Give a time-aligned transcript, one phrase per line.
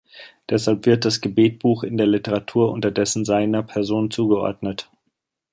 [0.49, 4.89] Deshalb wird das Gebetbuch in der Literatur unterdessen seiner Person zugeordnet.